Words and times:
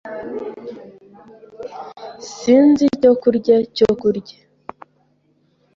Sinzi 2.35 2.81
icyo 2.91 3.11
kurya 3.21 3.55
cyo 3.75 3.89
kurya. 4.01 4.37